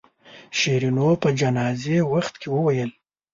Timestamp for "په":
1.21-1.29